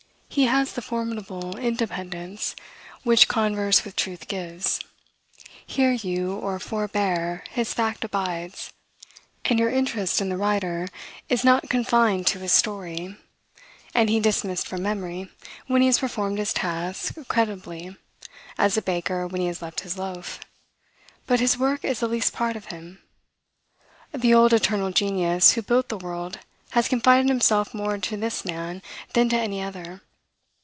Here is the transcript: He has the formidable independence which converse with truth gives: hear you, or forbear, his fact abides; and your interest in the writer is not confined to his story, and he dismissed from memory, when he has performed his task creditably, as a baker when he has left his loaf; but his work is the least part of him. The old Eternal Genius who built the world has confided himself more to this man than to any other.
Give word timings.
He 0.33 0.45
has 0.45 0.71
the 0.71 0.81
formidable 0.81 1.57
independence 1.57 2.55
which 3.03 3.27
converse 3.27 3.83
with 3.83 3.97
truth 3.97 4.29
gives: 4.29 4.79
hear 5.67 5.91
you, 5.91 6.35
or 6.35 6.57
forbear, 6.57 7.43
his 7.49 7.73
fact 7.73 8.05
abides; 8.05 8.71
and 9.43 9.59
your 9.59 9.69
interest 9.69 10.21
in 10.21 10.29
the 10.29 10.37
writer 10.37 10.87
is 11.27 11.43
not 11.43 11.69
confined 11.69 12.27
to 12.27 12.39
his 12.39 12.53
story, 12.53 13.17
and 13.93 14.09
he 14.09 14.21
dismissed 14.21 14.69
from 14.69 14.83
memory, 14.83 15.29
when 15.67 15.81
he 15.81 15.87
has 15.87 15.99
performed 15.99 16.37
his 16.37 16.53
task 16.53 17.13
creditably, 17.27 17.97
as 18.57 18.77
a 18.77 18.81
baker 18.81 19.27
when 19.27 19.41
he 19.41 19.47
has 19.47 19.61
left 19.61 19.81
his 19.81 19.97
loaf; 19.97 20.39
but 21.27 21.41
his 21.41 21.57
work 21.57 21.83
is 21.83 21.99
the 21.99 22.07
least 22.07 22.31
part 22.31 22.55
of 22.55 22.67
him. 22.67 22.99
The 24.13 24.33
old 24.33 24.53
Eternal 24.53 24.91
Genius 24.91 25.51
who 25.51 25.61
built 25.61 25.89
the 25.89 25.97
world 25.97 26.39
has 26.69 26.87
confided 26.87 27.27
himself 27.27 27.73
more 27.73 27.97
to 27.97 28.15
this 28.15 28.45
man 28.45 28.81
than 29.11 29.27
to 29.27 29.35
any 29.35 29.61
other. 29.61 30.01